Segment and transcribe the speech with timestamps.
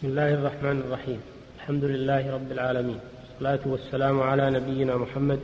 [0.00, 1.20] بسم الله الرحمن الرحيم.
[1.56, 3.00] الحمد لله رب العالمين.
[3.20, 5.38] والصلاة والسلام على نبينا محمد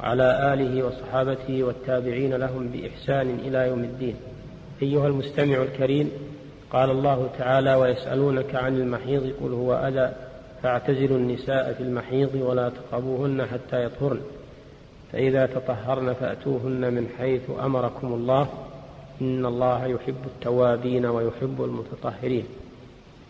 [0.00, 4.16] وعلى آله وصحابته والتابعين لهم بإحسان إلى يوم الدين.
[4.82, 6.10] أيها المستمع الكريم
[6.70, 10.12] قال الله تعالى ويسألونك عن المحيض قل هو أذى
[10.62, 14.20] فاعتزلوا النساء في المحيض ولا تقربوهن حتى يطهرن.
[15.12, 18.48] فإذا تطهرن فأتوهن من حيث أمركم الله.
[19.20, 22.44] إن الله يحب التوابين ويحب المتطهرين.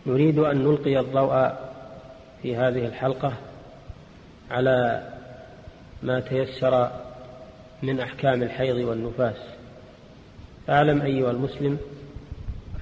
[0.05, 1.51] نريد أن نلقي الضوء
[2.41, 3.33] في هذه الحلقة
[4.51, 5.07] على
[6.03, 6.91] ما تيسر
[7.83, 9.35] من أحكام الحيض والنفاس.
[10.69, 11.77] اعلم أيها المسلم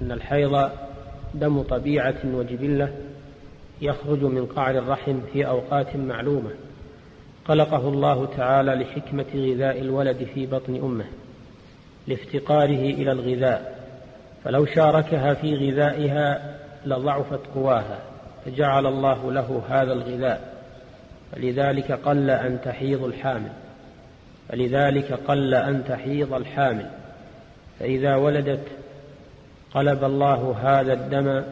[0.02, 0.70] أن الحيض
[1.34, 2.94] دم طبيعة وجبلة
[3.82, 6.52] يخرج من قعر الرحم في أوقات معلومة.
[7.46, 11.06] خلقه الله تعالى لحكمة غذاء الولد في بطن أمه
[12.08, 13.80] لافتقاره إلى الغذاء.
[14.44, 18.00] فلو شاركها في غذائها لضعفت قواها
[18.46, 20.54] فجعل الله له هذا الغذاء
[21.32, 23.52] فلذلك قل أن تحيض الحامل
[24.50, 26.86] فلذلك قل أن تحيض الحامل
[27.80, 28.68] فإذا ولدت
[29.74, 31.44] قلب الله هذا الدم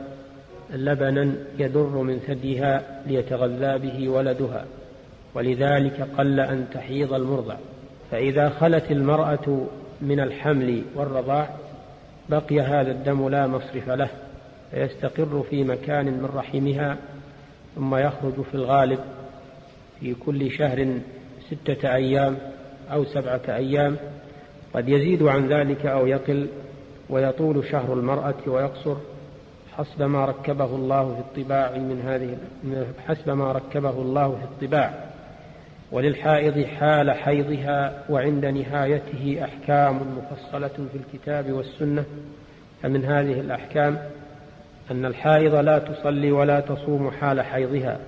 [0.73, 4.65] لبنا يدر من ثديها ليتغذى به ولدها
[5.33, 7.55] ولذلك قل أن تحيض المرضع
[8.11, 9.67] فإذا خلت المرأة
[10.01, 11.49] من الحمل والرضاع
[12.29, 14.09] بقي هذا الدم لا مصرف له.
[14.71, 16.97] فيستقر في مكان من رحمها
[17.75, 18.99] ثم يخرج في الغالب
[19.99, 20.99] في كل شهر
[21.47, 22.37] ستة أيام
[22.91, 23.95] أو سبعة أيام.
[24.73, 26.47] قد يزيد عن ذلك أو يقل
[27.09, 28.95] ويطول شهر المرأة ويقصر.
[29.77, 32.37] حسب ما ركبه الله في الطباع من هذه
[33.07, 34.93] حسب ما ركبه الله في الطباع.
[35.91, 42.05] وللحائض حال حيضها وعند نهايته أحكام مفصلة في الكتاب والسنة.
[42.83, 43.99] فمن هذه الأحكام
[44.91, 47.99] أن الحائض لا تصلي ولا تصوم حال حيضها.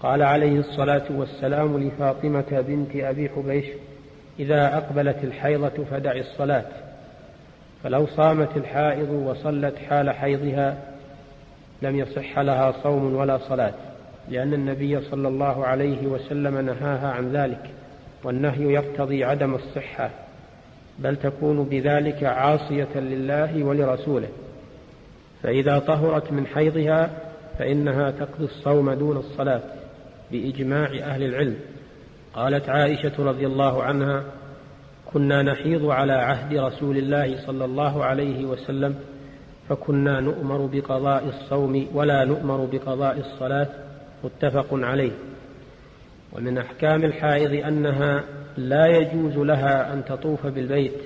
[0.00, 3.64] قال عليه الصلاة والسلام لفاطمة بنت أبي حبيش
[4.38, 6.64] إذا أقبلت الحيضة فدع الصلاة
[7.84, 10.76] فلو صامت الحائض وصلت حال حيضها
[11.82, 13.74] لم يصح لها صوم ولا صلاة
[14.28, 17.70] لأن النبي صلى الله عليه وسلم نهاها عن ذلك
[18.24, 20.10] والنهي يقتضي عدم الصحة
[20.98, 24.28] بل تكون بذلك عاصية لله ولرسوله.
[25.42, 27.10] فإذا طهرت من حيضها
[27.58, 29.62] فإنها تقضي الصوم دون الصلاة
[30.32, 31.56] بإجماع أهل العلم.
[32.34, 34.24] قالت عائشة رضي الله عنها
[35.12, 38.94] كنا نحيض على عهد رسول الله صلى الله عليه وسلم
[39.68, 43.68] فكنا نؤمر بقضاء الصوم ولا نؤمر بقضاء الصلاة
[44.24, 45.12] متفق عليه.
[46.32, 48.24] ومن أحكام الحائض أنها
[48.56, 51.00] لا يجوز لها أن تطوف بالبيت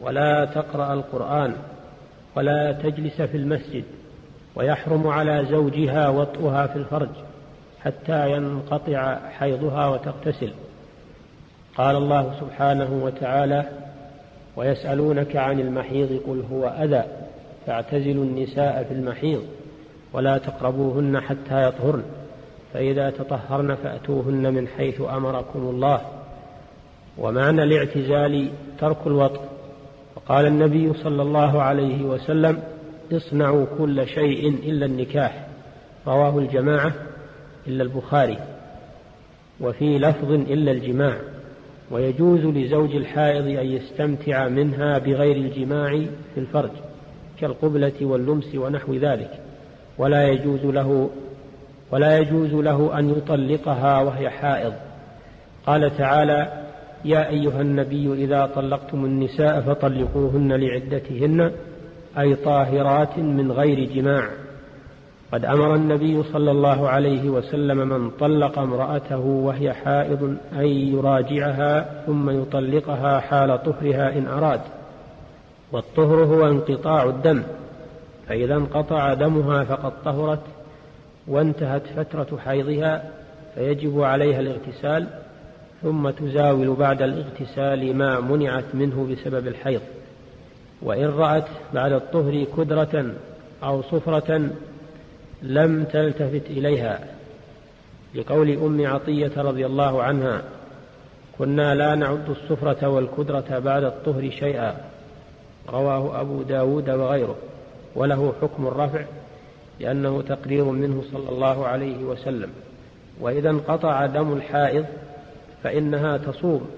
[0.00, 1.56] ولا تقرأ القرآن.
[2.36, 3.84] ولا تجلس في المسجد
[4.56, 7.08] ويحرم على زوجها وطئها في الفرج
[7.84, 10.52] حتى ينقطع حيضها وتغتسل.
[11.76, 13.68] قال الله سبحانه وتعالى
[14.56, 17.04] ويسألونك عن المحيض قل هو أذى
[17.66, 19.42] فاعتزلوا النساء في المحيض
[20.12, 22.02] ولا تقربوهن حتى يطهرن
[22.74, 26.00] فإذا تطهرن فأتوهن من حيث أمركم الله.
[27.18, 29.40] ومعنى الاعتزال ترك الوطء
[30.16, 32.62] وقال النبي صلى الله عليه وسلم
[33.12, 35.46] اصنعوا كل شيء إلا النكاح.
[36.06, 36.92] رواه الجماعة
[37.66, 38.38] إلا البخاري
[39.60, 41.16] وفي لفظ إلا الجماع.
[41.90, 45.90] ويجوز لزوج الحائض أن يستمتع منها بغير الجماع
[46.34, 46.70] في الفرج
[47.40, 49.30] كالقبلة واللمس ونحو ذلك.
[49.98, 51.10] ولا يجوز له
[51.90, 54.72] ولا يجوز له أن يطلقها وهي حائض.
[55.66, 56.62] قال تعالى
[57.04, 61.52] يا أيها النبي إذا طلقتم النساء فطلقوهن لعدتهن
[62.18, 64.28] أي طاهرات من غير جماع.
[65.32, 72.30] قد أمر النبي صلى الله عليه وسلم من طلق امرأته وهي حائض أن يراجعها ثم
[72.42, 74.60] يطلقها حال طهرها إن أراد.
[75.72, 77.42] والطهر هو انقطاع الدم
[78.28, 80.42] فإذا انقطع دمها فقد طهرت
[81.28, 83.10] وانتهت فترة حيضها
[83.54, 85.06] فيجب عليها الاغتسال
[85.82, 89.80] ثم تزاول بعد الاغتسال ما منعت منه بسبب الحيض.
[90.82, 93.14] وإن رأت بعد الطهر كدرة
[93.62, 94.50] أو صفرة
[95.42, 97.00] لم تلتفت إليها.
[98.14, 100.42] لقول أم عطية رضي الله عنها
[101.38, 104.76] كنا لا نعد الصفرة والكدرة بعد الطهر شيئا
[105.68, 107.36] رواه أبو داود وغيره.
[107.94, 109.04] وله حكم الرفع
[109.80, 112.50] لأنه تقرير منه صلى الله عليه وسلم.
[113.20, 114.86] وإذا انقطع دم الحائض
[115.62, 116.70] فإنها تصوم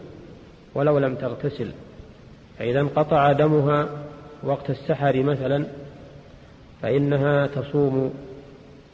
[0.74, 1.70] ولو لم تغتسل.
[2.58, 3.88] فإذا انقطع دمها
[4.42, 5.66] وقت السحر مثلا
[6.82, 8.14] فإنها تصوم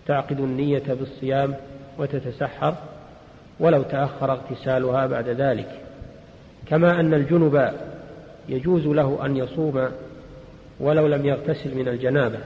[0.07, 1.55] تعقد النية بالصيام
[1.99, 2.75] وتتسحر
[3.61, 5.81] ولو تأخر اغتسالها بعد ذلك.
[6.67, 7.73] كما أن الجنب
[8.49, 9.89] يجوز له أن يصوم
[10.81, 12.39] ولو لم يغتسل من الجنابة.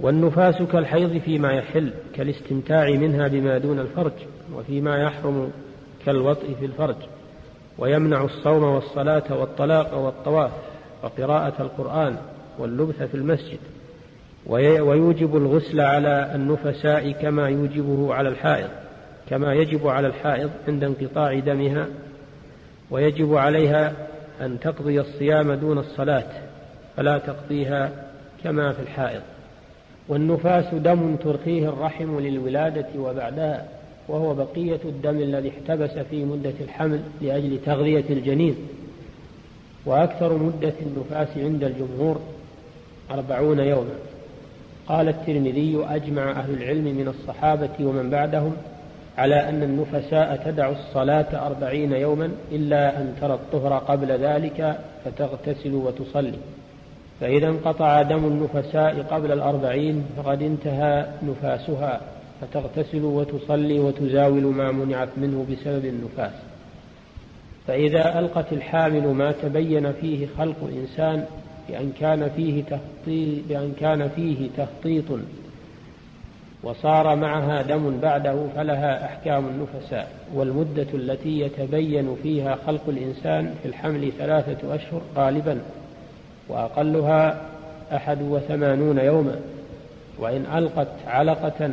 [0.00, 4.12] والنفاس كالحيض فيما يحل كالاستمتاع منها بما دون الفرج
[4.54, 5.52] وفيما يحرم
[6.06, 6.96] كالوطء في الفرج
[7.78, 10.50] ويمنع الصوم والصلاة والطلاق والطواف
[11.02, 12.16] وقراءة القرآن
[12.58, 13.58] واللبث في المسجد
[14.46, 18.68] ويوجب الغسل على النفساء كما يوجبه على الحائض
[19.30, 21.86] كما يجب على الحائض عند انقطاع دمها
[22.90, 23.92] ويجب عليها
[24.40, 26.26] أن تقضي الصيام دون الصلاة
[26.96, 27.90] فلا تقضيها
[28.44, 29.22] كما في الحائض.
[30.08, 33.64] والنفاس دم ترخيه الرحم للولادة وبعدها.
[34.08, 38.56] وهو بقية الدم الذي احتبس في مدة الحمل لأجل تغذية الجنين.
[39.86, 42.20] وأكثر مدة النفاس عند الجمهور
[43.10, 43.94] أربعون يوما.
[44.88, 48.56] قال الترمذي أجمع أهل العلم من الصحابة ومن بعدهم
[49.18, 56.38] على أن النفساء تدع الصلاة أربعين يوما إلا أن ترى الطهر قبل ذلك فتغتسل وتصلي.
[57.20, 62.00] فإذا انقطع دم النفساء قبل الأربعين فقد انتهى نفاسها.
[62.40, 66.32] فتغتسل وتصلي وتزاول ما منعت منه بسبب النفاس.
[67.66, 71.24] فإذا ألقت الحامل ما تبين فيه خلق إنسان
[71.68, 75.04] بأن كان فيه تخطيط بأن كان فيه تخطيط
[76.62, 80.12] وصار معها دم بعده فلها أحكام النفساء.
[80.34, 85.60] والمدة التي يتبين فيها خلق الإنسان في الحمل ثلاثة أشهر غالبا
[86.48, 87.40] وأقلها
[87.96, 89.40] أحد وثمانون يوما.
[90.18, 91.70] وإن ألقت علقة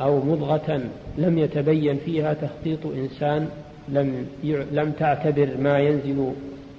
[0.00, 0.80] أو مضغة
[1.18, 3.48] لم يتبين فيها تخطيط إنسان
[3.88, 4.26] لم
[4.72, 6.32] لم تعتبر ما ينزل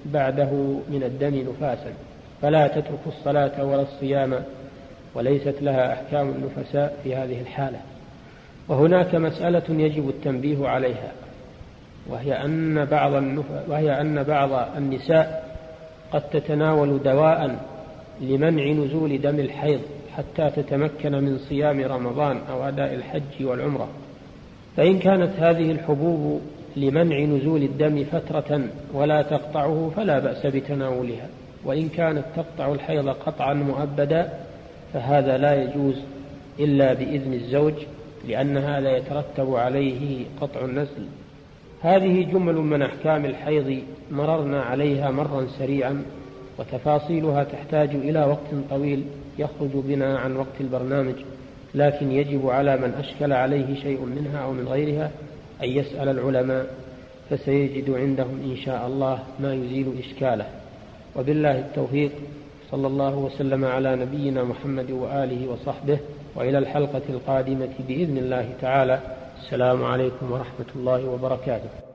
[0.06, 0.50] بعده
[0.90, 1.92] من الدم نفاسا
[2.42, 4.34] فلا تترك الصلاة ولا الصيام
[5.14, 7.78] وليست لها أحكام النفساء في هذه الحالة
[8.68, 11.12] وهناك مسألة يجب التنبيه عليها
[12.08, 13.12] وهي أن بعض.
[13.68, 15.50] وهي أن بعض النساء
[16.12, 17.56] قد تتناول دواء
[18.20, 19.80] لمنع نزول دم الحيض
[20.16, 23.88] حتى تتمكن من صيام رمضان أو أداء الحج والعمرة.
[24.76, 26.40] فإن كانت هذه الحبوب
[26.76, 28.60] لمنع نزول الدم فترة
[28.92, 31.26] ولا تقطعه فلا بأس بتناولها.
[31.64, 34.32] وإن كانت تقطع الحيض قطعا مؤبدا
[34.92, 35.94] فهذا لا يجوز
[36.58, 37.74] إلا بإذن الزوج
[38.28, 41.02] لأن هذا يترتب عليه قطع النسل.
[41.82, 46.02] هذه جمل من أحكام الحيض مررنا عليها مرا سريعا
[46.58, 49.04] وتفاصيلها تحتاج إلى وقت طويل.
[49.40, 51.14] يخرج بنا عن وقت البرنامج
[51.74, 55.10] لكن يجب على من أشكل عليه شيء منها أو من غيرها
[55.62, 56.66] أن يسأل العلماء
[57.30, 60.46] فسيجد عندهم إن شاء الله ما يزيل إشكاله.
[61.16, 62.12] وبالله التوفيق
[62.70, 65.98] صلى الله وسلم على نبينا محمد وآله وصحبه
[66.36, 69.00] وإلى الحلقة القادمة بإذن الله تعالى.
[69.38, 71.89] السلام عليكم ورحمة الله وبركاته.